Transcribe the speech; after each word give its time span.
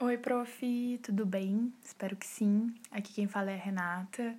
Oi, 0.00 0.16
prof, 0.16 1.00
tudo 1.02 1.26
bem? 1.26 1.72
Espero 1.84 2.14
que 2.14 2.24
sim. 2.24 2.72
Aqui 2.88 3.12
quem 3.12 3.26
fala 3.26 3.50
é 3.50 3.54
a 3.54 3.58
Renata. 3.58 4.36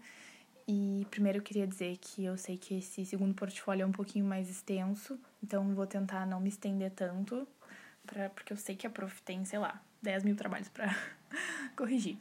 E 0.66 1.06
primeiro 1.12 1.40
eu 1.40 1.42
queria 1.42 1.68
dizer 1.68 1.98
que 1.98 2.24
eu 2.24 2.38
sei 2.38 2.58
que 2.58 2.78
esse 2.78 3.06
segundo 3.06 3.34
portfólio 3.34 3.84
é 3.84 3.86
um 3.86 3.92
pouquinho 3.92 4.24
mais 4.24 4.50
extenso, 4.50 5.20
então 5.44 5.76
vou 5.76 5.86
tentar 5.86 6.26
não 6.26 6.40
me 6.40 6.48
estender 6.48 6.92
tanto, 6.92 7.46
pra, 8.06 8.30
porque 8.30 8.54
eu 8.54 8.58
sei 8.58 8.74
que 8.74 8.88
a 8.88 8.90
prof 8.90 9.22
tem, 9.24 9.44
sei 9.44 9.60
lá, 9.60 9.84
10 10.02 10.24
mil 10.24 10.34
trabalhos 10.34 10.70
para 10.70 10.96
corrigir. 11.76 12.18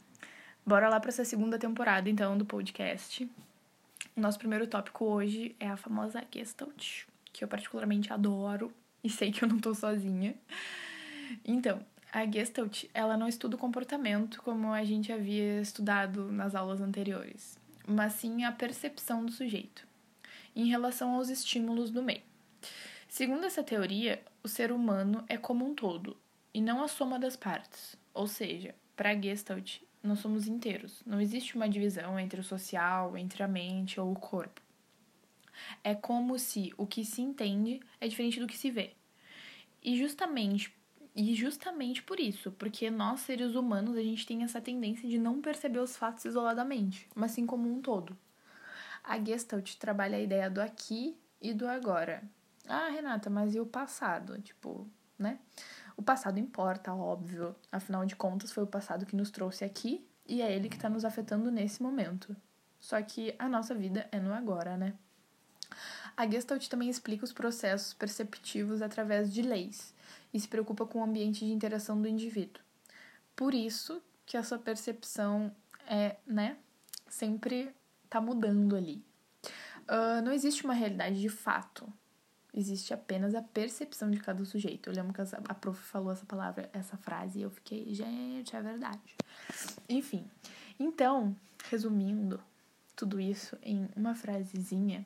Bora 0.65 0.89
lá 0.89 0.99
para 0.99 1.07
essa 1.07 1.23
segunda 1.23 1.57
temporada, 1.57 2.09
então, 2.09 2.37
do 2.37 2.45
podcast. 2.45 3.23
O 4.17 4.19
nosso 4.19 4.37
primeiro 4.37 4.67
tópico 4.67 5.05
hoje 5.05 5.55
é 5.61 5.69
a 5.69 5.77
famosa 5.77 6.25
Gestalt, 6.29 7.05
que 7.31 7.41
eu 7.41 7.47
particularmente 7.47 8.11
adoro 8.11 8.69
e 9.01 9.09
sei 9.09 9.31
que 9.31 9.45
eu 9.45 9.47
não 9.47 9.59
tô 9.59 9.73
sozinha. 9.73 10.35
Então, 11.45 11.85
a 12.11 12.25
Gestalt, 12.25 12.85
ela 12.93 13.15
não 13.15 13.27
estuda 13.27 13.55
o 13.55 13.59
comportamento 13.59 14.41
como 14.41 14.73
a 14.73 14.83
gente 14.83 15.11
havia 15.11 15.61
estudado 15.61 16.31
nas 16.31 16.55
aulas 16.55 16.81
anteriores, 16.81 17.57
mas 17.87 18.13
sim 18.13 18.43
a 18.43 18.51
percepção 18.51 19.25
do 19.25 19.31
sujeito 19.31 19.87
em 20.55 20.65
relação 20.65 21.13
aos 21.13 21.29
estímulos 21.29 21.91
do 21.91 22.01
meio. 22.01 22.21
Segundo 23.07 23.45
essa 23.45 23.63
teoria, 23.63 24.21
o 24.43 24.47
ser 24.47 24.71
humano 24.71 25.23
é 25.27 25.37
como 25.37 25.65
um 25.65 25.75
todo 25.75 26.17
e 26.53 26.61
não 26.61 26.83
a 26.83 26.87
soma 26.87 27.19
das 27.19 27.35
partes. 27.35 27.95
Ou 28.13 28.27
seja, 28.27 28.75
para 28.95 29.19
Gestalt, 29.19 29.77
nós 30.03 30.19
somos 30.19 30.47
inteiros. 30.47 31.01
Não 31.05 31.21
existe 31.21 31.55
uma 31.55 31.69
divisão 31.69 32.19
entre 32.19 32.39
o 32.39 32.43
social, 32.43 33.17
entre 33.17 33.43
a 33.43 33.47
mente 33.47 33.99
ou 33.99 34.11
o 34.11 34.19
corpo. 34.19 34.61
É 35.83 35.93
como 35.93 36.39
se 36.39 36.73
o 36.77 36.87
que 36.87 37.05
se 37.05 37.21
entende 37.21 37.79
é 37.99 38.07
diferente 38.07 38.39
do 38.39 38.47
que 38.47 38.57
se 38.57 38.71
vê. 38.71 38.93
E 39.83 39.97
justamente 39.97 40.73
e 41.15 41.33
justamente 41.35 42.03
por 42.03 42.19
isso, 42.19 42.51
porque 42.51 42.89
nós 42.89 43.21
seres 43.21 43.55
humanos 43.55 43.97
a 43.97 44.01
gente 44.01 44.25
tem 44.25 44.43
essa 44.43 44.61
tendência 44.61 45.09
de 45.09 45.17
não 45.17 45.41
perceber 45.41 45.79
os 45.79 45.97
fatos 45.97 46.25
isoladamente, 46.25 47.09
mas 47.15 47.31
sim 47.31 47.45
como 47.45 47.71
um 47.71 47.81
todo. 47.81 48.17
A 49.03 49.19
Gestalt 49.23 49.75
trabalha 49.75 50.17
a 50.17 50.21
ideia 50.21 50.49
do 50.49 50.61
aqui 50.61 51.17
e 51.41 51.53
do 51.53 51.67
agora. 51.67 52.23
Ah, 52.67 52.89
Renata, 52.89 53.29
mas 53.29 53.55
e 53.55 53.59
o 53.59 53.65
passado? 53.65 54.39
Tipo, 54.41 54.87
né? 55.17 55.39
O 55.97 56.03
passado 56.03 56.39
importa, 56.39 56.93
óbvio. 56.93 57.55
Afinal 57.71 58.05
de 58.05 58.15
contas, 58.15 58.51
foi 58.51 58.63
o 58.63 58.67
passado 58.67 59.05
que 59.05 59.15
nos 59.15 59.31
trouxe 59.31 59.65
aqui 59.65 60.07
e 60.25 60.41
é 60.41 60.55
ele 60.55 60.69
que 60.69 60.75
está 60.75 60.89
nos 60.89 61.03
afetando 61.03 61.49
nesse 61.49 61.81
momento. 61.81 62.35
Só 62.79 63.01
que 63.01 63.35
a 63.39 63.49
nossa 63.49 63.73
vida 63.73 64.07
é 64.11 64.19
no 64.19 64.33
agora, 64.33 64.77
né? 64.77 64.93
A 66.15 66.29
Gestalt 66.29 66.67
também 66.67 66.89
explica 66.89 67.25
os 67.25 67.33
processos 67.33 67.93
perceptivos 67.93 68.81
através 68.81 69.33
de 69.33 69.41
leis 69.41 69.93
e 70.33 70.39
se 70.39 70.47
preocupa 70.47 70.85
com 70.85 70.99
o 70.99 71.03
ambiente 71.03 71.45
de 71.45 71.51
interação 71.51 72.01
do 72.01 72.07
indivíduo. 72.07 72.63
Por 73.35 73.53
isso 73.53 74.01
que 74.25 74.37
a 74.37 74.43
sua 74.43 74.59
percepção 74.59 75.55
é, 75.87 76.17
né, 76.25 76.57
sempre 77.07 77.73
tá 78.09 78.21
mudando 78.21 78.75
ali. 78.75 79.03
Uh, 79.87 80.21
não 80.23 80.31
existe 80.31 80.63
uma 80.63 80.73
realidade 80.73 81.19
de 81.19 81.29
fato. 81.29 81.91
Existe 82.53 82.93
apenas 82.93 83.33
a 83.35 83.41
percepção 83.41 84.09
de 84.09 84.19
cada 84.19 84.43
sujeito. 84.43 84.89
Eu 84.89 84.93
lembro 84.93 85.13
que 85.13 85.21
a 85.21 85.53
prof 85.53 85.79
falou 85.83 86.11
essa 86.11 86.25
palavra, 86.25 86.69
essa 86.73 86.97
frase, 86.97 87.39
e 87.39 87.41
eu 87.43 87.49
fiquei, 87.49 87.93
gente, 87.93 88.55
é 88.55 88.61
verdade. 88.61 89.15
Enfim, 89.87 90.29
então, 90.79 91.35
resumindo 91.69 92.39
tudo 92.95 93.19
isso 93.19 93.57
em 93.61 93.87
uma 93.95 94.15
frasezinha, 94.15 95.05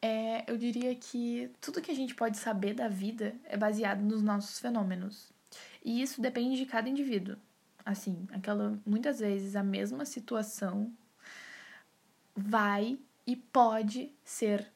é, 0.00 0.50
eu 0.50 0.56
diria 0.56 0.94
que 0.94 1.50
tudo 1.60 1.80
que 1.80 1.90
a 1.90 1.94
gente 1.94 2.14
pode 2.14 2.38
saber 2.38 2.74
da 2.74 2.88
vida 2.88 3.34
é 3.44 3.56
baseado 3.56 4.00
nos 4.00 4.22
nossos 4.22 4.58
fenômenos. 4.58 5.32
E 5.84 6.02
isso 6.02 6.20
depende 6.20 6.56
de 6.56 6.66
cada 6.66 6.88
indivíduo. 6.88 7.36
Assim, 7.84 8.26
aquela 8.32 8.78
muitas 8.84 9.20
vezes 9.20 9.56
a 9.56 9.62
mesma 9.62 10.04
situação 10.04 10.92
vai 12.36 12.98
e 13.26 13.34
pode 13.34 14.12
ser 14.24 14.70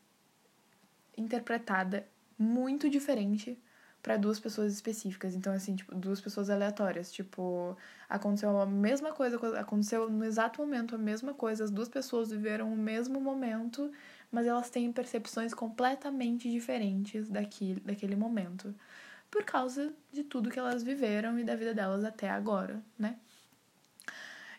interpretada 1.16 2.06
muito 2.38 2.88
diferente 2.88 3.58
para 4.02 4.16
duas 4.16 4.40
pessoas 4.40 4.72
específicas. 4.72 5.34
Então, 5.34 5.52
assim, 5.52 5.76
tipo, 5.76 5.94
duas 5.94 6.20
pessoas 6.20 6.50
aleatórias. 6.50 7.12
Tipo, 7.12 7.76
aconteceu 8.08 8.60
a 8.60 8.66
mesma 8.66 9.12
coisa, 9.12 9.36
aconteceu 9.60 10.10
no 10.10 10.24
exato 10.24 10.60
momento 10.60 10.96
a 10.96 10.98
mesma 10.98 11.32
coisa, 11.32 11.62
as 11.64 11.70
duas 11.70 11.88
pessoas 11.88 12.30
viveram 12.30 12.72
o 12.72 12.76
mesmo 12.76 13.20
momento, 13.20 13.92
mas 14.32 14.46
elas 14.46 14.70
têm 14.70 14.90
percepções 14.90 15.52
completamente 15.52 16.50
diferentes 16.50 17.28
daquele, 17.28 17.80
daquele 17.80 18.16
momento. 18.16 18.74
Por 19.30 19.44
causa 19.44 19.92
de 20.10 20.24
tudo 20.24 20.50
que 20.50 20.58
elas 20.58 20.82
viveram 20.82 21.38
e 21.38 21.44
da 21.44 21.54
vida 21.54 21.74
delas 21.74 22.02
até 22.02 22.30
agora, 22.30 22.82
né? 22.98 23.18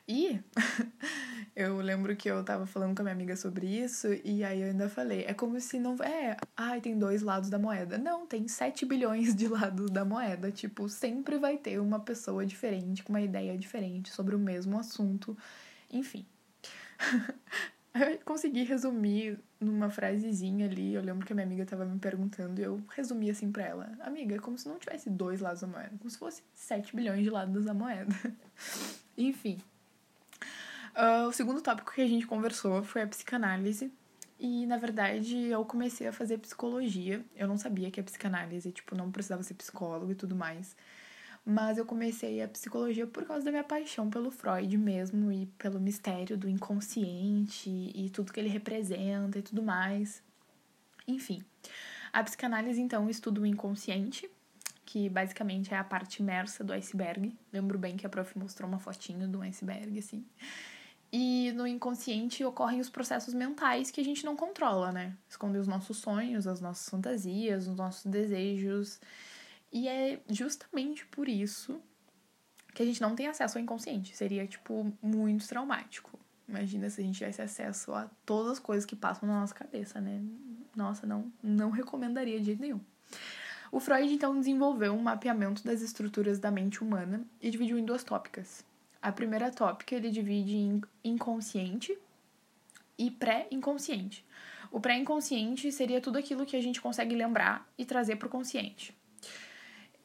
E 0.07 0.41
eu 1.55 1.77
lembro 1.77 2.15
que 2.15 2.29
eu 2.29 2.43
tava 2.43 2.65
falando 2.65 2.95
com 2.95 3.01
a 3.01 3.05
minha 3.05 3.13
amiga 3.13 3.35
sobre 3.37 3.65
isso, 3.67 4.07
e 4.23 4.43
aí 4.43 4.61
eu 4.61 4.67
ainda 4.67 4.89
falei, 4.89 5.23
é 5.25 5.33
como 5.33 5.59
se 5.59 5.79
não. 5.79 5.95
É, 6.03 6.35
ai, 6.57 6.81
tem 6.81 6.97
dois 6.97 7.21
lados 7.21 7.49
da 7.49 7.57
moeda. 7.57 7.97
Não, 7.97 8.27
tem 8.27 8.47
7 8.47 8.85
bilhões 8.85 9.33
de 9.33 9.47
lados 9.47 9.89
da 9.89 10.03
moeda. 10.03 10.51
Tipo, 10.51 10.89
sempre 10.89 11.37
vai 11.37 11.57
ter 11.57 11.79
uma 11.79 11.99
pessoa 11.99 12.45
diferente, 12.45 13.03
com 13.03 13.13
uma 13.13 13.21
ideia 13.21 13.57
diferente 13.57 14.11
sobre 14.11 14.35
o 14.35 14.39
mesmo 14.39 14.77
assunto. 14.77 15.37
Enfim. 15.89 16.25
eu 17.93 18.19
consegui 18.25 18.63
resumir 18.63 19.39
numa 19.59 19.89
frasezinha 19.89 20.65
ali. 20.65 20.93
Eu 20.93 21.01
lembro 21.01 21.25
que 21.25 21.33
a 21.33 21.35
minha 21.35 21.45
amiga 21.45 21.65
tava 21.65 21.85
me 21.85 21.99
perguntando 21.99 22.59
e 22.59 22.63
eu 22.63 22.81
resumi 22.89 23.29
assim 23.29 23.51
pra 23.51 23.63
ela: 23.63 23.91
Amiga, 24.01 24.35
é 24.35 24.39
como 24.39 24.57
se 24.57 24.67
não 24.67 24.79
tivesse 24.79 25.09
dois 25.09 25.39
lados 25.41 25.61
da 25.61 25.67
moeda, 25.67 25.91
como 25.97 26.09
se 26.09 26.17
fosse 26.17 26.43
7 26.53 26.95
bilhões 26.95 27.23
de 27.23 27.29
lados 27.29 27.65
da 27.65 27.73
moeda. 27.73 28.13
Enfim. 29.17 29.59
Uh, 30.95 31.27
o 31.27 31.31
segundo 31.31 31.61
tópico 31.61 31.91
que 31.91 32.01
a 32.01 32.07
gente 32.07 32.27
conversou 32.27 32.83
foi 32.83 33.01
a 33.01 33.07
psicanálise. 33.07 33.91
E, 34.39 34.65
na 34.65 34.77
verdade, 34.77 35.37
eu 35.37 35.63
comecei 35.63 36.07
a 36.07 36.11
fazer 36.11 36.37
psicologia. 36.37 37.23
Eu 37.35 37.47
não 37.47 37.57
sabia 37.57 37.89
que 37.89 37.99
a 37.99 38.03
psicanálise, 38.03 38.71
tipo, 38.71 38.95
não 38.95 39.11
precisava 39.11 39.41
ser 39.41 39.53
psicólogo 39.53 40.11
e 40.11 40.15
tudo 40.15 40.35
mais. 40.35 40.75
Mas 41.45 41.77
eu 41.77 41.85
comecei 41.85 42.41
a 42.41 42.47
psicologia 42.47 43.05
por 43.05 43.25
causa 43.25 43.43
da 43.43 43.51
minha 43.51 43.63
paixão 43.63 44.09
pelo 44.09 44.31
Freud 44.31 44.77
mesmo 44.77 45.31
e 45.31 45.45
pelo 45.57 45.79
mistério 45.79 46.37
do 46.37 46.47
inconsciente 46.47 47.69
e 47.69 48.09
tudo 48.09 48.31
que 48.31 48.39
ele 48.39 48.47
representa 48.47 49.39
e 49.39 49.41
tudo 49.41 49.61
mais. 49.61 50.23
Enfim, 51.05 51.43
a 52.13 52.23
psicanálise 52.23 52.81
então 52.81 53.09
estuda 53.09 53.41
o 53.41 53.45
inconsciente, 53.45 54.29
que 54.85 55.09
basicamente 55.09 55.73
é 55.73 55.77
a 55.77 55.83
parte 55.83 56.21
imersa 56.21 56.63
do 56.63 56.71
iceberg. 56.71 57.35
Lembro 57.51 57.77
bem 57.77 57.97
que 57.97 58.05
a 58.05 58.09
prof 58.09 58.37
mostrou 58.37 58.69
uma 58.69 58.79
fotinho 58.79 59.27
do 59.27 59.41
iceberg, 59.41 59.99
assim. 59.99 60.25
E 61.11 61.51
no 61.51 61.67
inconsciente 61.67 62.43
ocorrem 62.43 62.79
os 62.79 62.89
processos 62.89 63.33
mentais 63.33 63.91
que 63.91 64.01
a 64.01 64.03
gente 64.03 64.25
não 64.25 64.35
controla, 64.35 64.91
né? 64.91 65.15
Esconder 65.29 65.59
os 65.59 65.67
nossos 65.67 65.97
sonhos, 65.97 66.47
as 66.47 66.61
nossas 66.61 66.89
fantasias, 66.89 67.67
os 67.67 67.75
nossos 67.75 68.05
desejos. 68.05 68.99
E 69.73 69.87
é 69.87 70.21
justamente 70.29 71.05
por 71.07 71.27
isso 71.27 71.81
que 72.73 72.81
a 72.81 72.85
gente 72.85 73.01
não 73.01 73.15
tem 73.15 73.27
acesso 73.27 73.57
ao 73.57 73.63
inconsciente. 73.63 74.15
Seria, 74.15 74.47
tipo, 74.47 74.93
muito 75.01 75.47
traumático. 75.47 76.17
Imagina 76.47 76.89
se 76.89 77.01
a 77.01 77.03
gente 77.03 77.17
tivesse 77.17 77.41
acesso 77.41 77.91
a 77.93 78.09
todas 78.25 78.53
as 78.53 78.59
coisas 78.59 78.85
que 78.85 78.95
passam 78.95 79.27
na 79.27 79.41
nossa 79.41 79.53
cabeça, 79.53 79.99
né? 79.99 80.21
Nossa, 80.75 81.05
não, 81.05 81.31
não 81.41 81.71
recomendaria 81.71 82.39
de 82.39 82.45
jeito 82.45 82.61
nenhum. 82.61 82.79
O 83.71 83.79
Freud, 83.79 84.13
então, 84.13 84.37
desenvolveu 84.37 84.93
um 84.93 85.01
mapeamento 85.01 85.63
das 85.63 85.81
estruturas 85.81 86.39
da 86.39 86.51
mente 86.51 86.83
humana 86.83 87.25
e 87.41 87.49
dividiu 87.49 87.77
em 87.77 87.85
duas 87.85 88.03
tópicas 88.03 88.63
a 89.03 89.11
primeira 89.11 89.51
tópica 89.51 89.95
ele 89.95 90.09
divide 90.09 90.55
em 90.55 90.81
inconsciente 91.03 91.95
e 92.97 93.11
pré-inconsciente. 93.11 94.25
O 94.71 94.79
pré-inconsciente 94.79 95.69
seria 95.73 95.99
tudo 95.99 96.17
aquilo 96.17 96.45
que 96.45 96.55
a 96.55 96.61
gente 96.61 96.79
consegue 96.79 97.13
lembrar 97.13 97.67
e 97.77 97.83
trazer 97.83 98.15
para 98.15 98.27
o 98.27 98.31
consciente. 98.31 98.95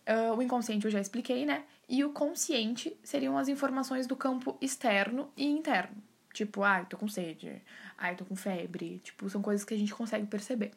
Uh, 0.09 0.35
o 0.35 0.43
inconsciente 0.43 0.87
eu 0.87 0.91
já 0.91 1.01
expliquei, 1.01 1.45
né? 1.45 1.65
E 1.87 2.03
o 2.03 2.11
consciente 2.11 2.97
seriam 3.05 3.37
as 3.37 3.47
informações 3.47 4.07
do 4.07 4.17
campo 4.17 4.57
externo 4.59 5.31
e 5.37 5.45
interno. 5.47 6.03
Tipo, 6.33 6.63
ai, 6.63 6.81
ah, 6.81 6.85
tô 6.87 6.97
com 6.97 7.09
sede, 7.09 7.61
ai, 7.99 8.13
ah, 8.13 8.15
tô 8.15 8.25
com 8.25 8.35
febre. 8.35 9.01
Tipo, 9.05 9.29
são 9.29 9.43
coisas 9.43 9.67
que 9.67 9.75
a 9.75 9.77
gente 9.77 9.95
consegue 9.95 10.27
perceber. 10.27 10.71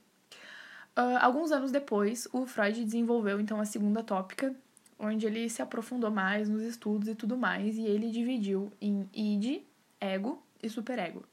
Uh, 0.97 1.15
alguns 1.21 1.51
anos 1.53 1.71
depois, 1.71 2.27
o 2.33 2.45
Freud 2.45 2.83
desenvolveu 2.83 3.39
então 3.39 3.61
a 3.61 3.65
segunda 3.65 4.03
tópica, 4.03 4.53
onde 4.99 5.25
ele 5.25 5.49
se 5.49 5.61
aprofundou 5.61 6.11
mais 6.11 6.49
nos 6.49 6.63
estudos 6.63 7.07
e 7.07 7.15
tudo 7.15 7.37
mais, 7.37 7.77
e 7.77 7.85
ele 7.85 8.11
dividiu 8.11 8.71
em 8.81 9.09
id, 9.13 9.63
ego 9.99 10.43
e 10.61 10.69
superego. 10.69 11.23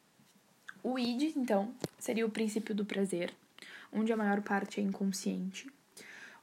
O 0.85 0.99
id, 0.99 1.37
então, 1.37 1.75
seria 1.99 2.25
o 2.25 2.31
princípio 2.31 2.75
do 2.75 2.85
prazer, 2.85 3.35
onde 3.93 4.13
a 4.13 4.17
maior 4.17 4.41
parte 4.43 4.79
é 4.81 4.83
inconsciente. 4.85 5.69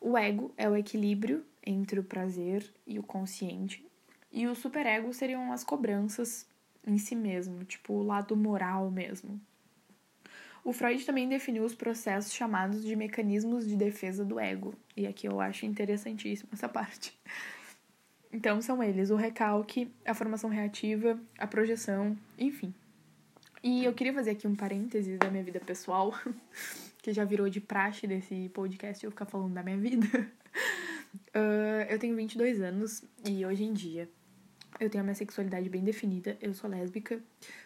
O 0.01 0.18
ego 0.18 0.53
é 0.57 0.69
o 0.69 0.75
equilíbrio 0.75 1.44
entre 1.65 2.00
o 2.00 2.03
prazer 2.03 2.65
e 2.85 3.00
o 3.00 3.03
consciente. 3.03 3.85
E 4.31 4.47
o 4.47 4.56
superego 4.56 5.13
seriam 5.13 5.51
as 5.51 5.63
cobranças 5.63 6.45
em 6.85 6.97
si 6.97 7.15
mesmo, 7.15 7.63
tipo 7.63 7.94
o 7.94 8.03
lado 8.03 8.35
moral 8.35 8.91
mesmo. 8.91 9.39
O 10.63 10.73
Freud 10.73 11.06
também 11.06 11.29
definiu 11.29 11.63
os 11.63 11.75
processos 11.75 12.33
chamados 12.33 12.83
de 12.83 12.95
mecanismos 12.95 13.67
de 13.67 13.75
defesa 13.75 14.25
do 14.25 14.39
ego. 14.39 14.73
E 14.97 15.06
aqui 15.06 15.27
eu 15.27 15.39
acho 15.39 15.65
interessantíssimo 15.65 16.50
essa 16.53 16.67
parte. 16.67 17.17
Então 18.33 18.62
são 18.62 18.83
eles: 18.83 19.12
o 19.12 19.15
recalque, 19.15 19.91
a 20.03 20.13
formação 20.13 20.50
reativa, 20.50 21.19
a 21.38 21.47
projeção, 21.47 22.17
enfim. 22.38 22.73
E 23.63 23.85
eu 23.85 23.94
queria 23.94 24.13
fazer 24.13 24.31
aqui 24.31 24.47
um 24.47 24.56
parêntese 24.56 25.17
da 25.17 25.29
minha 25.29 25.44
vida 25.44 25.59
pessoal, 25.59 26.13
que 27.01 27.13
já 27.13 27.23
virou 27.23 27.50
de 27.50 27.62
praxe 27.62 28.06
desse 28.06 28.50
podcast 28.50 29.03
eu 29.03 29.12
ficar 29.12 29.25
falando 29.25 29.53
da 29.53 29.63
minha 29.63 29.77
vida. 29.77 30.07
Uh, 31.35 31.85
eu 31.89 32.00
tenho 32.00 32.15
22 32.15 32.62
anos 32.62 33.03
e 33.25 33.45
hoje 33.45 33.63
em 33.63 33.73
dia 33.73 34.09
eu 34.79 34.89
tenho 34.89 35.01
a 35.01 35.06
minha 35.06 35.15
sexualidade 35.15 35.69
bem 35.69 35.83
definida, 35.83 36.38
eu 36.41 36.53
sou 36.53 36.69
lésbica. 36.69 37.21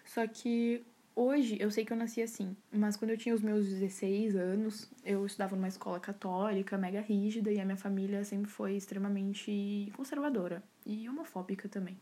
Só 0.06 0.25
que 0.28 0.84
hoje 1.16 1.57
eu 1.60 1.72
sei 1.72 1.84
que 1.84 1.92
eu 1.92 1.98
nasci 1.98 2.22
assim, 2.22 2.56
mas 2.72 2.96
quando 2.96 3.12
eu 3.12 3.18
tinha 3.18 3.34
os 3.34 3.42
meus 3.42 3.68
16 3.68 4.36
anos, 4.36 4.92
eu 5.04 5.25
estudava 5.25 5.56
numa 5.56 5.68
escola 5.68 6.00
católica, 6.00 6.78
mega 6.78 7.01
rígida, 7.01 7.51
e 7.51 7.60
a 7.60 7.66
minha 7.66 7.78
família 7.78 8.24
sempre 8.24 8.50
foi 8.50 8.75
extremamente 8.75 9.92
conservadora 9.96 10.63
e 10.86 11.10
homofóbica 11.10 11.68
também. 11.68 11.98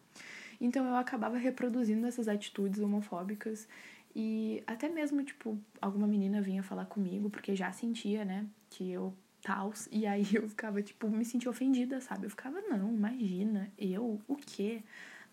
Então 0.59 0.85
eu 0.85 0.95
acabava 0.95 1.38
reproduzindo 1.38 2.05
essas 2.05 2.27
atitudes 2.27 2.81
homofóbicas 2.81 3.67
e 4.15 4.63
até 4.65 4.89
mesmo, 4.89 5.23
tipo, 5.23 5.57
alguma 5.79 6.07
menina 6.07 6.41
vinha 6.41 6.63
falar 6.63 6.85
comigo, 6.85 7.29
porque 7.29 7.55
já 7.55 7.71
sentia, 7.71 8.25
né, 8.25 8.47
que 8.69 8.91
eu 8.91 9.13
tals, 9.47 9.88
e 9.89 10.05
aí 10.05 10.27
eu 10.35 10.49
ficava, 10.49 10.81
tipo, 10.81 11.07
me 11.07 11.23
sentia 11.23 11.49
ofendida, 11.49 12.01
sabe? 12.01 12.25
Eu 12.25 12.29
ficava, 12.29 12.59
não, 12.61 12.94
imagina, 12.94 13.71
eu, 13.77 14.19
o 14.27 14.35
quê? 14.35 14.83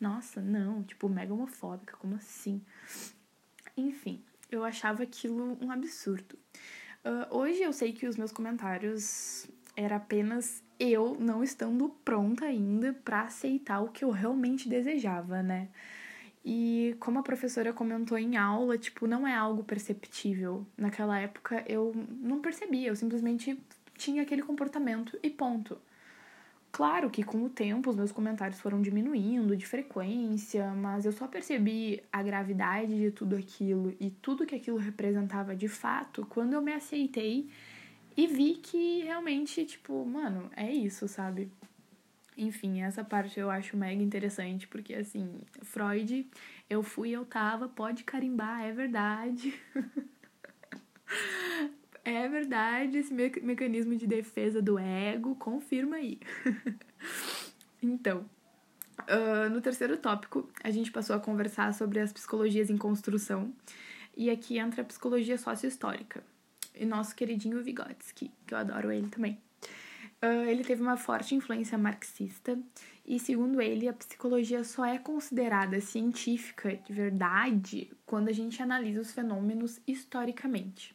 Nossa, 0.00 0.40
não, 0.40 0.84
tipo, 0.84 1.08
mega 1.08 1.34
homofóbica, 1.34 1.96
como 1.96 2.14
assim? 2.14 2.62
Enfim, 3.76 4.22
eu 4.50 4.64
achava 4.64 5.02
aquilo 5.02 5.58
um 5.60 5.70
absurdo. 5.70 6.38
Uh, 7.04 7.36
hoje 7.36 7.60
eu 7.60 7.72
sei 7.72 7.92
que 7.92 8.06
os 8.06 8.16
meus 8.16 8.30
comentários 8.30 9.48
era 9.76 9.96
apenas 9.96 10.62
eu 10.78 11.16
não 11.18 11.42
estando 11.42 11.88
pronta 12.04 12.44
ainda 12.44 12.92
para 13.04 13.22
aceitar 13.22 13.80
o 13.80 13.88
que 13.88 14.04
eu 14.04 14.10
realmente 14.10 14.68
desejava, 14.68 15.42
né? 15.42 15.68
E 16.44 16.96
como 17.00 17.18
a 17.18 17.22
professora 17.22 17.72
comentou 17.72 18.16
em 18.18 18.36
aula, 18.36 18.78
tipo, 18.78 19.06
não 19.06 19.26
é 19.26 19.34
algo 19.34 19.64
perceptível. 19.64 20.66
Naquela 20.76 21.18
época 21.18 21.64
eu 21.66 21.92
não 22.20 22.40
percebia, 22.40 22.88
eu 22.88 22.96
simplesmente 22.96 23.58
tinha 23.96 24.22
aquele 24.22 24.42
comportamento 24.42 25.18
e 25.22 25.30
ponto. 25.30 25.78
Claro 26.74 27.08
que 27.08 27.22
com 27.22 27.44
o 27.44 27.48
tempo 27.48 27.88
os 27.88 27.94
meus 27.94 28.10
comentários 28.10 28.58
foram 28.58 28.82
diminuindo 28.82 29.56
de 29.56 29.64
frequência, 29.64 30.72
mas 30.72 31.06
eu 31.06 31.12
só 31.12 31.28
percebi 31.28 32.02
a 32.12 32.20
gravidade 32.20 32.98
de 32.98 33.12
tudo 33.12 33.36
aquilo 33.36 33.94
e 34.00 34.10
tudo 34.10 34.44
que 34.44 34.56
aquilo 34.56 34.76
representava 34.76 35.54
de 35.54 35.68
fato 35.68 36.26
quando 36.28 36.54
eu 36.54 36.60
me 36.60 36.72
aceitei 36.72 37.48
e 38.16 38.26
vi 38.26 38.54
que 38.54 39.04
realmente, 39.04 39.64
tipo, 39.64 40.04
mano, 40.04 40.50
é 40.56 40.72
isso, 40.72 41.06
sabe? 41.06 41.48
Enfim, 42.36 42.82
essa 42.82 43.04
parte 43.04 43.38
eu 43.38 43.50
acho 43.50 43.76
mega 43.76 44.02
interessante, 44.02 44.66
porque 44.66 44.94
assim, 44.94 45.42
Freud, 45.62 46.28
eu 46.68 46.82
fui, 46.82 47.10
eu 47.10 47.24
tava, 47.24 47.68
pode 47.68 48.02
carimbar, 48.02 48.62
é 48.62 48.72
verdade. 48.72 49.54
é 52.04 52.28
verdade, 52.28 52.98
esse 52.98 53.12
me 53.12 53.32
mecanismo 53.42 53.96
de 53.96 54.06
defesa 54.06 54.60
do 54.60 54.78
ego, 54.78 55.34
confirma 55.36 55.96
aí. 55.96 56.20
então, 57.82 58.28
uh, 59.00 59.48
no 59.50 59.60
terceiro 59.60 59.96
tópico, 59.96 60.48
a 60.62 60.70
gente 60.70 60.92
passou 60.92 61.16
a 61.16 61.20
conversar 61.20 61.72
sobre 61.72 62.00
as 62.00 62.12
psicologias 62.12 62.68
em 62.68 62.76
construção, 62.76 63.54
e 64.16 64.30
aqui 64.30 64.58
entra 64.58 64.82
a 64.82 64.84
psicologia 64.84 65.38
sócio-histórica 65.38 66.22
e 66.74 66.84
nosso 66.84 67.14
queridinho 67.14 67.62
Vygotsky, 67.62 68.30
que 68.46 68.54
eu 68.54 68.58
adoro 68.58 68.92
ele 68.92 69.08
também. 69.08 69.38
Uh, 70.22 70.48
ele 70.48 70.64
teve 70.64 70.82
uma 70.82 70.96
forte 70.96 71.34
influência 71.34 71.76
marxista 71.76 72.58
e, 73.04 73.18
segundo 73.18 73.60
ele, 73.60 73.88
a 73.88 73.92
psicologia 73.92 74.64
só 74.64 74.84
é 74.84 74.98
considerada 74.98 75.80
científica 75.80 76.76
de 76.76 76.92
verdade 76.92 77.90
quando 78.06 78.28
a 78.28 78.32
gente 78.32 78.62
analisa 78.62 79.00
os 79.00 79.12
fenômenos 79.12 79.80
historicamente. 79.86 80.94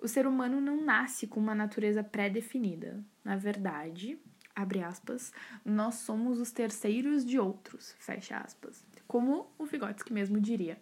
O 0.00 0.08
ser 0.08 0.26
humano 0.26 0.60
não 0.60 0.82
nasce 0.82 1.26
com 1.26 1.40
uma 1.40 1.54
natureza 1.54 2.04
pré-definida. 2.04 3.02
Na 3.24 3.36
verdade, 3.36 4.18
abre 4.54 4.82
aspas, 4.82 5.32
nós 5.64 5.96
somos 5.96 6.40
os 6.40 6.50
terceiros 6.50 7.24
de 7.24 7.38
outros, 7.38 7.94
fecha 7.98 8.38
aspas. 8.38 8.84
Como 9.06 9.50
o 9.58 9.64
Vygotsky 9.64 10.12
mesmo 10.12 10.40
diria. 10.40 10.80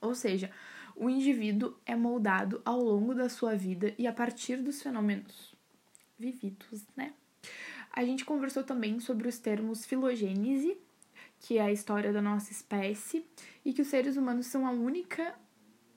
Ou 0.00 0.14
seja, 0.14 0.50
o 0.96 1.08
indivíduo 1.08 1.76
é 1.84 1.96
moldado 1.96 2.60
ao 2.64 2.80
longo 2.80 3.14
da 3.14 3.28
sua 3.28 3.56
vida 3.56 3.94
e 3.98 4.06
a 4.06 4.12
partir 4.12 4.58
dos 4.58 4.82
fenômenos 4.82 5.54
vividos, 6.18 6.86
né? 6.96 7.12
A 7.92 8.04
gente 8.04 8.24
conversou 8.24 8.64
também 8.64 8.98
sobre 9.00 9.28
os 9.28 9.38
termos 9.38 9.84
filogênese, 9.84 10.76
que 11.40 11.58
é 11.58 11.62
a 11.62 11.72
história 11.72 12.12
da 12.12 12.22
nossa 12.22 12.52
espécie, 12.52 13.24
e 13.64 13.72
que 13.72 13.82
os 13.82 13.88
seres 13.88 14.16
humanos 14.16 14.46
são 14.46 14.66
a 14.66 14.70
única 14.70 15.34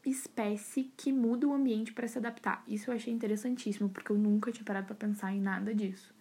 espécie 0.10 0.92
que 0.96 1.12
muda 1.12 1.48
o 1.48 1.54
ambiente 1.54 1.94
para 1.94 2.08
se 2.08 2.18
adaptar. 2.18 2.64
Isso 2.68 2.90
eu 2.90 2.96
achei 2.96 3.14
interessantíssimo, 3.14 3.90
porque 3.90 4.12
eu 4.12 4.18
nunca 4.18 4.52
tinha 4.52 4.66
parado 4.66 4.88
para 4.88 4.96
pensar 4.96 5.34
em 5.34 5.42
nada 5.42 5.74
disso. 5.74 6.14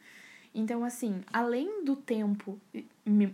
Então, 0.54 0.84
assim, 0.84 1.20
além 1.32 1.84
do 1.84 1.94
tempo, 1.94 2.58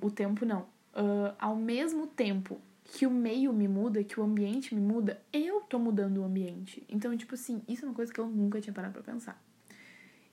o 0.01 0.11
tempo 0.11 0.45
não, 0.45 0.63
uh, 0.63 1.35
ao 1.39 1.55
mesmo 1.55 2.07
tempo 2.07 2.61
que 2.85 3.07
o 3.07 3.11
meio 3.11 3.53
me 3.53 3.69
muda, 3.69 4.03
que 4.03 4.19
o 4.19 4.23
ambiente 4.23 4.75
me 4.75 4.81
muda, 4.81 5.23
eu 5.33 5.61
tô 5.61 5.79
mudando 5.79 6.19
o 6.19 6.25
ambiente. 6.25 6.83
Então, 6.89 7.17
tipo 7.17 7.35
assim, 7.35 7.63
isso 7.69 7.85
é 7.85 7.89
uma 7.89 7.95
coisa 7.95 8.13
que 8.13 8.19
eu 8.19 8.27
nunca 8.27 8.61
tinha 8.61 8.75
parado 8.75 8.95
pra 8.95 9.03
pensar. 9.03 9.43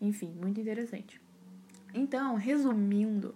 Enfim, 0.01 0.33
muito 0.39 0.59
interessante. 0.59 1.21
Então, 1.93 2.35
resumindo, 2.35 3.35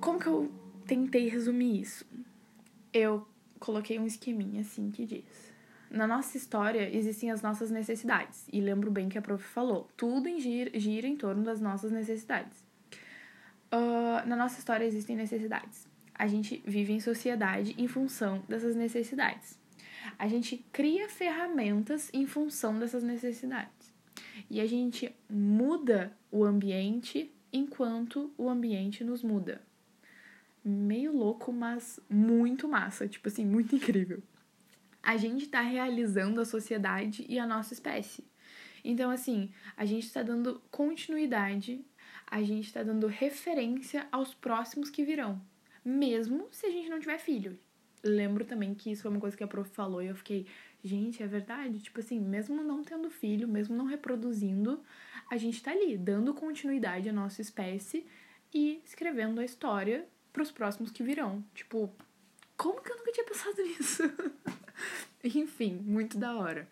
como 0.00 0.18
que 0.18 0.26
eu 0.26 0.50
tentei 0.86 1.28
resumir 1.28 1.80
isso? 1.80 2.04
Eu 2.92 3.26
coloquei 3.64 3.98
um 3.98 4.06
esqueminha 4.06 4.60
assim 4.60 4.90
que 4.90 5.06
diz: 5.06 5.24
Na 5.90 6.06
nossa 6.06 6.36
história 6.36 6.88
existem 6.94 7.30
as 7.30 7.42
nossas 7.42 7.70
necessidades. 7.70 8.46
E 8.52 8.60
lembro 8.60 8.90
bem 8.90 9.08
que 9.08 9.18
a 9.18 9.22
prof 9.22 9.42
falou: 9.42 9.88
tudo 9.96 10.28
gira, 10.38 10.78
gira 10.78 11.06
em 11.06 11.16
torno 11.16 11.42
das 11.42 11.60
nossas 11.60 11.90
necessidades. 11.90 12.64
Uh, 13.72 14.26
na 14.26 14.36
nossa 14.36 14.58
história 14.58 14.84
existem 14.84 15.16
necessidades 15.16 15.92
a 16.14 16.26
gente 16.28 16.62
vive 16.64 16.92
em 16.92 17.00
sociedade 17.00 17.74
em 17.76 17.88
função 17.88 18.42
dessas 18.48 18.76
necessidades. 18.76 19.58
A 20.18 20.28
gente 20.28 20.64
cria 20.72 21.08
ferramentas 21.08 22.08
em 22.12 22.26
função 22.26 22.78
dessas 22.78 23.02
necessidades. 23.02 23.92
E 24.48 24.60
a 24.60 24.66
gente 24.66 25.12
muda 25.28 26.16
o 26.30 26.44
ambiente 26.44 27.32
enquanto 27.52 28.32
o 28.38 28.48
ambiente 28.48 29.02
nos 29.02 29.22
muda. 29.22 29.60
Meio 30.64 31.12
louco, 31.12 31.52
mas 31.52 32.00
muito 32.08 32.66
massa, 32.66 33.06
tipo 33.06 33.28
assim, 33.28 33.44
muito 33.44 33.74
incrível. 33.76 34.22
A 35.02 35.16
gente 35.16 35.44
está 35.44 35.60
realizando 35.60 36.40
a 36.40 36.44
sociedade 36.44 37.26
e 37.28 37.38
a 37.38 37.46
nossa 37.46 37.74
espécie. 37.74 38.24
Então, 38.82 39.10
assim, 39.10 39.50
a 39.76 39.84
gente 39.84 40.06
está 40.06 40.22
dando 40.22 40.62
continuidade, 40.70 41.84
a 42.26 42.42
gente 42.42 42.66
está 42.66 42.82
dando 42.82 43.06
referência 43.06 44.06
aos 44.10 44.34
próximos 44.34 44.88
que 44.88 45.04
virão 45.04 45.40
mesmo 45.84 46.48
se 46.50 46.66
a 46.66 46.70
gente 46.70 46.88
não 46.88 46.98
tiver 46.98 47.18
filho. 47.18 47.58
Lembro 48.02 48.44
também 48.44 48.74
que 48.74 48.90
isso 48.90 49.02
foi 49.02 49.10
uma 49.10 49.20
coisa 49.20 49.36
que 49.36 49.44
a 49.44 49.46
prof 49.46 49.70
falou 49.70 50.02
e 50.02 50.06
eu 50.06 50.14
fiquei, 50.14 50.46
gente, 50.82 51.22
é 51.22 51.26
verdade? 51.26 51.78
Tipo 51.78 52.00
assim, 52.00 52.18
mesmo 52.20 52.62
não 52.62 52.82
tendo 52.82 53.10
filho, 53.10 53.46
mesmo 53.46 53.76
não 53.76 53.84
reproduzindo, 53.84 54.82
a 55.30 55.36
gente 55.36 55.62
tá 55.62 55.70
ali, 55.70 55.96
dando 55.96 56.34
continuidade 56.34 57.08
à 57.08 57.12
nossa 57.12 57.40
espécie 57.40 58.06
e 58.52 58.80
escrevendo 58.84 59.40
a 59.40 59.44
história 59.44 60.06
pros 60.34 60.50
próximos 60.50 60.90
que 60.90 61.02
virão. 61.02 61.42
Tipo, 61.54 61.90
como 62.58 62.82
que 62.82 62.92
eu 62.92 62.98
nunca 62.98 63.12
tinha 63.12 63.24
pensado 63.24 63.56
nisso? 63.62 64.02
Enfim, 65.24 65.80
muito 65.86 66.18
da 66.18 66.36
hora. 66.36 66.68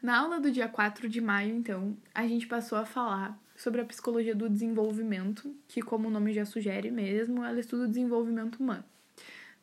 Na 0.00 0.18
aula 0.20 0.40
do 0.40 0.50
dia 0.50 0.68
4 0.68 1.08
de 1.08 1.20
maio, 1.20 1.54
então, 1.54 1.96
a 2.14 2.26
gente 2.26 2.46
passou 2.46 2.78
a 2.78 2.86
falar 2.86 3.38
sobre 3.56 3.80
a 3.80 3.84
psicologia 3.84 4.34
do 4.34 4.48
desenvolvimento, 4.48 5.54
que, 5.66 5.82
como 5.82 6.08
o 6.08 6.10
nome 6.10 6.32
já 6.32 6.44
sugere 6.44 6.90
mesmo, 6.90 7.44
ela 7.44 7.58
estuda 7.58 7.84
o 7.84 7.88
desenvolvimento 7.88 8.56
humano. 8.56 8.84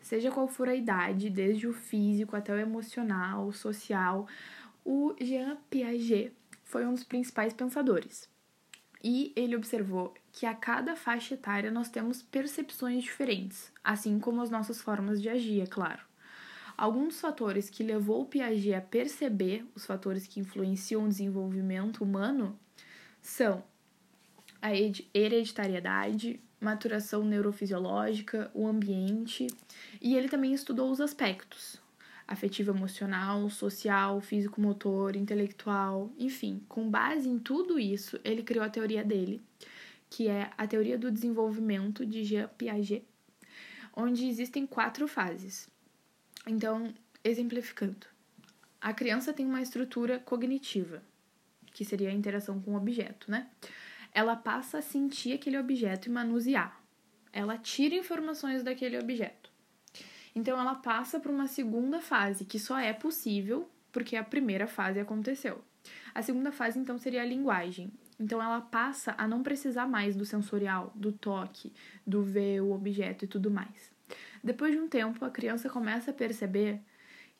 Seja 0.01 0.31
qual 0.31 0.47
for 0.47 0.67
a 0.67 0.75
idade, 0.75 1.29
desde 1.29 1.65
o 1.67 1.73
físico 1.73 2.35
até 2.35 2.53
o 2.53 2.59
emocional, 2.59 3.47
o 3.47 3.53
social, 3.53 4.27
o 4.83 5.15
Jean 5.21 5.57
Piaget 5.69 6.33
foi 6.65 6.85
um 6.85 6.93
dos 6.93 7.03
principais 7.03 7.53
pensadores. 7.53 8.27
E 9.01 9.31
ele 9.35 9.55
observou 9.55 10.13
que 10.33 10.47
a 10.47 10.53
cada 10.55 10.95
faixa 10.95 11.35
etária 11.35 11.69
nós 11.69 11.89
temos 11.89 12.23
percepções 12.23 13.03
diferentes, 13.03 13.71
assim 13.83 14.19
como 14.19 14.41
as 14.41 14.49
nossas 14.49 14.81
formas 14.81 15.21
de 15.21 15.29
agir, 15.29 15.61
é 15.61 15.67
claro. 15.67 16.01
Alguns 16.75 17.21
fatores 17.21 17.69
que 17.69 17.83
levou 17.83 18.23
o 18.23 18.25
Piaget 18.25 18.73
a 18.73 18.81
perceber 18.81 19.63
os 19.75 19.85
fatores 19.85 20.25
que 20.25 20.39
influenciam 20.39 21.05
o 21.05 21.07
desenvolvimento 21.07 22.03
humano 22.03 22.59
são 23.21 23.63
a 24.59 24.71
hereditariedade, 24.73 26.41
maturação 26.59 27.23
neurofisiológica, 27.23 28.49
o 28.55 28.65
ambiente, 28.67 29.45
e 30.01 30.15
ele 30.15 30.27
também 30.27 30.51
estudou 30.51 30.89
os 30.89 30.99
aspectos 30.99 31.81
afetivo 32.27 32.71
emocional, 32.71 33.49
social, 33.49 34.19
físico-motor, 34.21 35.15
intelectual, 35.15 36.11
enfim, 36.17 36.61
com 36.67 36.89
base 36.89 37.29
em 37.29 37.37
tudo 37.37 37.79
isso, 37.79 38.19
ele 38.23 38.43
criou 38.43 38.63
a 38.63 38.69
teoria 38.69 39.03
dele, 39.03 39.41
que 40.13 40.27
é 40.27 40.51
a 40.55 40.67
teoria 40.67 40.95
do 40.95 41.09
desenvolvimento 41.09 42.05
de 42.05 42.23
Jean 42.23 42.47
Piaget, 42.49 43.03
onde 43.95 44.27
existem 44.27 44.63
quatro 44.63 45.07
fases. 45.07 45.67
Então, 46.45 46.93
exemplificando, 47.23 48.05
a 48.79 48.93
criança 48.93 49.33
tem 49.33 49.43
uma 49.43 49.59
estrutura 49.59 50.19
cognitiva, 50.19 51.01
que 51.73 51.83
seria 51.83 52.09
a 52.09 52.13
interação 52.13 52.61
com 52.61 52.73
o 52.73 52.77
objeto, 52.77 53.31
né? 53.31 53.49
Ela 54.13 54.35
passa 54.35 54.77
a 54.77 54.81
sentir 54.83 55.33
aquele 55.33 55.57
objeto 55.57 56.09
e 56.09 56.11
manusear. 56.11 56.79
Ela 57.31 57.57
tira 57.57 57.95
informações 57.95 58.61
daquele 58.61 58.99
objeto. 58.99 59.49
Então, 60.35 60.59
ela 60.59 60.75
passa 60.75 61.19
para 61.19 61.31
uma 61.31 61.47
segunda 61.47 61.99
fase, 61.99 62.45
que 62.45 62.59
só 62.59 62.77
é 62.77 62.93
possível 62.93 63.67
porque 63.91 64.15
a 64.15 64.23
primeira 64.23 64.67
fase 64.67 64.99
aconteceu. 64.99 65.63
A 66.13 66.21
segunda 66.21 66.51
fase, 66.51 66.77
então, 66.77 66.99
seria 66.99 67.23
a 67.23 67.25
linguagem. 67.25 67.91
Então, 68.19 68.41
ela 68.41 68.61
passa 68.61 69.15
a 69.17 69.27
não 69.27 69.43
precisar 69.43 69.87
mais 69.87 70.15
do 70.15 70.25
sensorial, 70.25 70.91
do 70.95 71.11
toque, 71.11 71.71
do 72.05 72.23
ver 72.23 72.61
o 72.61 72.71
objeto 72.71 73.25
e 73.25 73.27
tudo 73.27 73.49
mais. 73.49 73.91
Depois 74.43 74.73
de 74.73 74.79
um 74.79 74.87
tempo, 74.87 75.23
a 75.23 75.29
criança 75.29 75.69
começa 75.69 76.11
a 76.11 76.13
perceber 76.13 76.81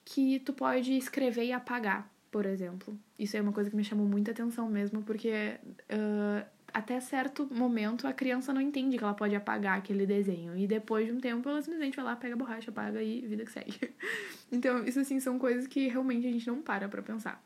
que 0.06 0.40
tu 0.40 0.54
pode 0.54 0.96
escrever 0.98 1.46
e 1.46 1.52
apagar, 1.52 2.10
por 2.32 2.46
exemplo. 2.46 2.98
Isso 3.18 3.38
é 3.38 3.42
uma 3.42 3.54
coisa 3.54 3.70
que 3.70 3.76
me 3.76 3.84
chamou 3.84 4.08
muita 4.08 4.32
atenção 4.32 4.70
mesmo, 4.70 5.02
porque 5.04 5.60
uh, 5.92 6.46
até 6.74 7.00
certo 7.00 7.48
momento 7.52 8.08
a 8.08 8.14
criança 8.14 8.52
não 8.54 8.60
entende 8.60 8.98
que 8.98 9.04
ela 9.04 9.14
pode 9.14 9.36
apagar 9.36 9.78
aquele 9.78 10.06
desenho. 10.06 10.58
E 10.58 10.66
depois 10.66 11.06
de 11.06 11.14
um 11.14 11.20
tempo 11.20 11.48
ela 11.48 11.62
simplesmente 11.62 11.96
vai 11.96 12.06
lá, 12.06 12.16
pega 12.16 12.34
a 12.34 12.38
borracha, 12.38 12.72
apaga 12.72 13.02
e 13.02 13.22
vida 13.22 13.46
que 13.46 13.52
segue. 13.52 13.94
então, 14.52 14.84
isso 14.86 15.00
assim 15.00 15.20
são 15.20 15.38
coisas 15.38 15.68
que 15.68 15.88
realmente 15.88 16.28
a 16.28 16.32
gente 16.32 16.48
não 16.48 16.62
para 16.62 16.90
pra 16.90 17.02
pensar. 17.02 17.44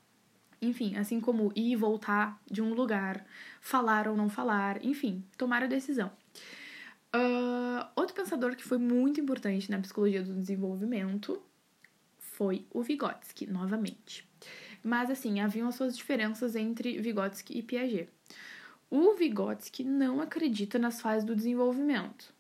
Enfim, 0.62 0.96
assim 0.96 1.20
como 1.20 1.52
ir 1.56 1.72
e 1.72 1.76
voltar 1.76 2.42
de 2.50 2.62
um 2.62 2.74
lugar, 2.74 3.26
falar 3.62 4.08
ou 4.08 4.16
não 4.16 4.30
falar, 4.30 4.84
enfim, 4.84 5.24
tomar 5.38 5.64
a 5.64 5.68
decisão. 5.68 6.12
Uh, 7.16 7.88
outro 7.96 8.16
pensador 8.16 8.56
que 8.56 8.64
foi 8.64 8.78
muito 8.78 9.20
importante 9.22 9.72
na 9.72 9.80
psicologia 9.80 10.24
do 10.24 10.34
desenvolvimento 10.34 11.42
foi 12.18 12.66
o 12.72 12.82
Vygotsky, 12.82 13.48
novamente. 13.48 14.28
Mas, 14.84 15.10
assim, 15.10 15.40
haviam 15.40 15.68
as 15.68 15.76
suas 15.76 15.98
diferenças 15.98 16.56
entre 16.56 17.00
Vygotsky 17.00 17.58
e 17.58 17.64
Piaget. 17.64 18.10
O 18.90 19.16
Vygotsky 19.16 19.84
não 19.84 20.22
acredita 20.22 20.78
nas 20.78 21.02
fases 21.02 21.26
do 21.26 21.36
desenvolvimento. 21.36 22.34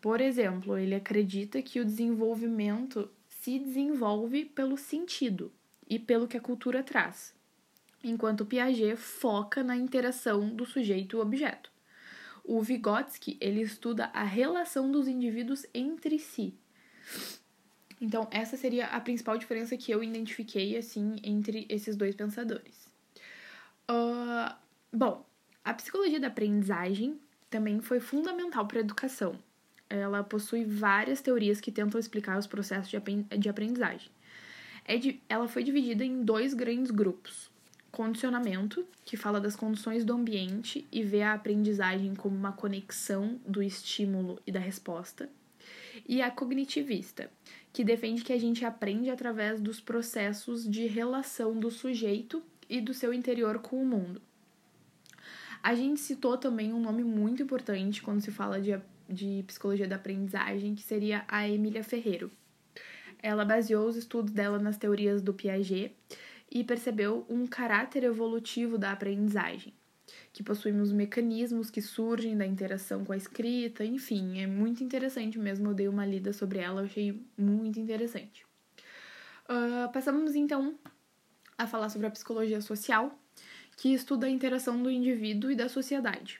Por 0.00 0.20
exemplo, 0.20 0.76
ele 0.76 0.94
acredita 0.94 1.62
que 1.62 1.78
o 1.78 1.84
desenvolvimento 1.84 3.08
se 3.28 3.58
desenvolve 3.58 4.44
pelo 4.44 4.76
sentido 4.76 5.52
e 5.88 5.98
pelo 5.98 6.26
que 6.26 6.36
a 6.36 6.40
cultura 6.40 6.82
traz, 6.82 7.34
enquanto 8.02 8.46
Piaget 8.46 8.96
foca 8.96 9.62
na 9.62 9.76
interação 9.76 10.48
do 10.48 10.64
sujeito 10.64 11.16
e 11.16 11.20
objeto. 11.20 11.70
O 12.44 12.60
Vygotsky, 12.60 13.36
ele 13.40 13.60
estuda 13.60 14.06
a 14.06 14.24
relação 14.24 14.90
dos 14.90 15.06
indivíduos 15.06 15.64
entre 15.72 16.18
si. 16.18 16.54
Então, 18.00 18.26
essa 18.32 18.56
seria 18.56 18.86
a 18.86 19.00
principal 19.00 19.38
diferença 19.38 19.76
que 19.76 19.92
eu 19.92 20.02
identifiquei, 20.02 20.76
assim, 20.76 21.16
entre 21.22 21.66
esses 21.68 21.94
dois 21.94 22.16
pensadores. 22.16 22.88
Uh, 23.88 24.52
bom, 24.92 25.24
a 25.64 25.72
psicologia 25.72 26.18
da 26.18 26.26
aprendizagem 26.26 27.20
também 27.48 27.80
foi 27.80 28.00
fundamental 28.00 28.66
para 28.66 28.78
a 28.78 28.80
educação. 28.80 29.38
Ela 29.88 30.24
possui 30.24 30.64
várias 30.64 31.20
teorias 31.20 31.60
que 31.60 31.70
tentam 31.70 32.00
explicar 32.00 32.38
os 32.38 32.46
processos 32.46 32.90
de 32.90 33.48
aprendizagem. 33.48 34.10
É 34.84 34.96
de, 34.96 35.20
ela 35.28 35.46
foi 35.46 35.62
dividida 35.62 36.04
em 36.04 36.24
dois 36.24 36.54
grandes 36.54 36.90
grupos: 36.90 37.51
condicionamento, 37.92 38.86
que 39.04 39.18
fala 39.18 39.38
das 39.38 39.54
condições 39.54 40.02
do 40.02 40.14
ambiente 40.14 40.86
e 40.90 41.02
vê 41.02 41.22
a 41.22 41.34
aprendizagem 41.34 42.14
como 42.14 42.34
uma 42.34 42.52
conexão 42.52 43.38
do 43.46 43.62
estímulo 43.62 44.40
e 44.46 44.50
da 44.50 44.58
resposta, 44.58 45.28
e 46.08 46.22
a 46.22 46.30
cognitivista, 46.30 47.30
que 47.70 47.84
defende 47.84 48.24
que 48.24 48.32
a 48.32 48.38
gente 48.38 48.64
aprende 48.64 49.10
através 49.10 49.60
dos 49.60 49.78
processos 49.78 50.68
de 50.68 50.86
relação 50.86 51.60
do 51.60 51.70
sujeito 51.70 52.42
e 52.68 52.80
do 52.80 52.94
seu 52.94 53.12
interior 53.12 53.58
com 53.58 53.80
o 53.82 53.86
mundo. 53.86 54.22
A 55.62 55.74
gente 55.74 56.00
citou 56.00 56.38
também 56.38 56.72
um 56.72 56.80
nome 56.80 57.04
muito 57.04 57.42
importante 57.42 58.02
quando 58.02 58.22
se 58.22 58.30
fala 58.30 58.58
de, 58.58 58.80
de 59.08 59.44
psicologia 59.46 59.86
da 59.86 59.96
aprendizagem, 59.96 60.74
que 60.74 60.82
seria 60.82 61.24
a 61.28 61.46
Emília 61.46 61.84
Ferreiro. 61.84 62.30
Ela 63.22 63.44
baseou 63.44 63.86
os 63.86 63.96
estudos 63.96 64.32
dela 64.32 64.58
nas 64.58 64.76
teorias 64.76 65.22
do 65.22 65.32
Piaget 65.32 65.94
e 66.54 66.62
percebeu 66.62 67.24
um 67.30 67.46
caráter 67.46 68.04
evolutivo 68.04 68.76
da 68.76 68.92
aprendizagem, 68.92 69.72
que 70.34 70.42
possuímos 70.42 70.92
mecanismos 70.92 71.70
que 71.70 71.80
surgem 71.80 72.36
da 72.36 72.46
interação 72.46 73.04
com 73.06 73.12
a 73.14 73.16
escrita, 73.16 73.82
enfim, 73.82 74.38
é 74.38 74.46
muito 74.46 74.84
interessante 74.84 75.38
mesmo. 75.38 75.70
Eu 75.70 75.74
dei 75.74 75.88
uma 75.88 76.04
lida 76.04 76.30
sobre 76.32 76.58
ela, 76.58 76.82
eu 76.82 76.84
achei 76.84 77.24
muito 77.38 77.80
interessante. 77.80 78.44
Uh, 79.44 79.90
passamos 79.92 80.34
então 80.34 80.78
a 81.56 81.66
falar 81.66 81.88
sobre 81.88 82.06
a 82.06 82.10
psicologia 82.10 82.60
social, 82.60 83.18
que 83.76 83.94
estuda 83.94 84.26
a 84.26 84.30
interação 84.30 84.82
do 84.82 84.90
indivíduo 84.90 85.50
e 85.50 85.56
da 85.56 85.70
sociedade. 85.70 86.38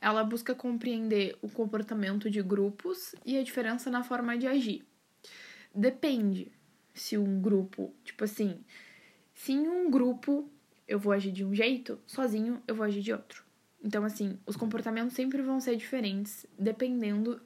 Ela 0.00 0.24
busca 0.24 0.54
compreender 0.54 1.36
o 1.42 1.50
comportamento 1.50 2.30
de 2.30 2.42
grupos 2.42 3.14
e 3.26 3.36
a 3.36 3.42
diferença 3.42 3.90
na 3.90 4.02
forma 4.02 4.38
de 4.38 4.46
agir. 4.46 4.84
Depende 5.74 6.50
se 6.94 7.18
um 7.18 7.40
grupo, 7.40 7.94
tipo 8.04 8.24
assim, 8.24 8.60
se 9.44 9.52
em 9.52 9.68
um 9.68 9.90
grupo 9.90 10.48
eu 10.88 10.98
vou 10.98 11.12
agir 11.12 11.30
de 11.30 11.44
um 11.44 11.54
jeito, 11.54 11.98
sozinho 12.06 12.62
eu 12.66 12.74
vou 12.74 12.82
agir 12.82 13.02
de 13.02 13.12
outro. 13.12 13.44
Então, 13.84 14.02
assim, 14.02 14.38
os 14.46 14.56
comportamentos 14.56 15.12
sempre 15.12 15.42
vão 15.42 15.60
ser 15.60 15.76
diferentes 15.76 16.46
dependendo 16.58 17.38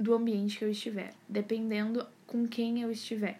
do 0.00 0.14
ambiente 0.14 0.56
que 0.56 0.64
eu 0.64 0.70
estiver, 0.70 1.12
dependendo 1.28 2.06
com 2.26 2.48
quem 2.48 2.80
eu 2.80 2.90
estiver. 2.90 3.38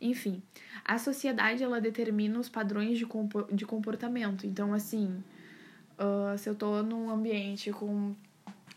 Enfim, 0.00 0.42
a 0.82 0.98
sociedade 0.98 1.62
ela 1.62 1.78
determina 1.78 2.40
os 2.40 2.48
padrões 2.48 2.96
de, 2.96 3.06
de 3.52 3.66
comportamento. 3.66 4.46
Então, 4.46 4.72
assim, 4.72 5.22
uh, 5.98 6.38
se 6.38 6.48
eu 6.48 6.54
tô 6.54 6.82
num 6.82 7.10
ambiente 7.10 7.70
com 7.70 8.14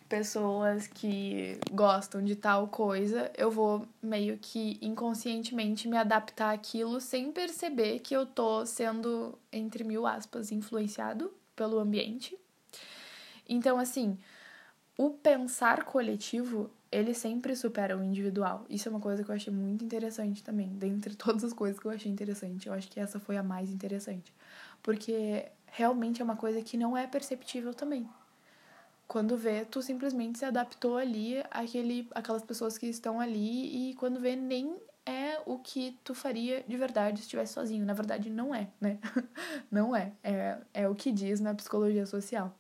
pessoas 0.09 0.87
que 0.87 1.59
gostam 1.71 2.23
de 2.23 2.35
tal 2.35 2.67
coisa, 2.67 3.31
eu 3.37 3.51
vou 3.51 3.87
meio 4.01 4.37
que 4.41 4.79
inconscientemente 4.81 5.87
me 5.87 5.95
adaptar 5.95 6.53
àquilo 6.53 6.99
sem 6.99 7.31
perceber 7.31 7.99
que 7.99 8.15
eu 8.15 8.25
tô 8.25 8.65
sendo, 8.65 9.37
entre 9.53 9.83
mil 9.83 10.07
aspas, 10.07 10.51
influenciado 10.51 11.31
pelo 11.55 11.77
ambiente. 11.77 12.35
Então, 13.47 13.77
assim, 13.77 14.17
o 14.97 15.11
pensar 15.11 15.83
coletivo 15.83 16.71
ele 16.91 17.13
sempre 17.13 17.55
supera 17.55 17.95
o 17.95 18.03
individual. 18.03 18.65
Isso 18.67 18.87
é 18.87 18.91
uma 18.91 18.99
coisa 18.99 19.23
que 19.23 19.29
eu 19.29 19.35
achei 19.35 19.53
muito 19.53 19.85
interessante 19.85 20.43
também. 20.43 20.69
Dentre 20.69 21.13
todas 21.15 21.43
as 21.43 21.53
coisas 21.53 21.79
que 21.79 21.85
eu 21.85 21.91
achei 21.91 22.11
interessante, 22.11 22.67
eu 22.67 22.73
acho 22.73 22.89
que 22.89 22.99
essa 22.99 23.19
foi 23.19 23.37
a 23.37 23.43
mais 23.43 23.69
interessante. 23.69 24.33
Porque 24.81 25.45
realmente 25.67 26.19
é 26.19 26.25
uma 26.25 26.35
coisa 26.35 26.61
que 26.63 26.77
não 26.77 26.97
é 26.97 27.05
perceptível 27.05 27.75
também. 27.75 28.09
Quando 29.09 29.35
vê, 29.35 29.65
tu 29.65 29.81
simplesmente 29.81 30.37
se 30.37 30.45
adaptou 30.45 30.95
ali 30.95 31.39
àquele, 31.49 32.07
àquelas 32.13 32.43
pessoas 32.43 32.77
que 32.77 32.85
estão 32.85 33.19
ali 33.19 33.89
e 33.89 33.95
quando 33.95 34.19
vê, 34.19 34.35
nem 34.35 34.77
é 35.03 35.41
o 35.47 35.57
que 35.57 35.97
tu 36.03 36.13
faria 36.13 36.63
de 36.67 36.77
verdade 36.77 37.17
se 37.17 37.23
estivesse 37.23 37.53
sozinho. 37.53 37.83
Na 37.83 37.93
verdade, 37.93 38.29
não 38.29 38.53
é, 38.53 38.69
né? 38.79 38.99
não 39.71 39.95
é. 39.95 40.13
é. 40.23 40.59
É 40.71 40.87
o 40.87 40.93
que 40.93 41.11
diz 41.11 41.39
na 41.39 41.55
psicologia 41.55 42.05
social. 42.05 42.55